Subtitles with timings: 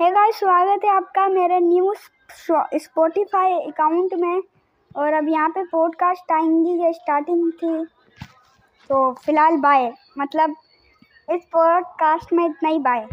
[0.00, 1.92] Hey guys स्वागत है आपका मेरे न्यू
[2.74, 4.42] स्पॉटिफाई अकाउंट में।
[4.96, 7.84] और अब यहाँ पे पॉडकास्ट आएँगी, ये स्टार्टिंग थी।
[8.88, 10.54] तो फ़िलहाल बाय मतलब
[11.30, 13.06] इस पॉडकास्ट में इतना ही बाय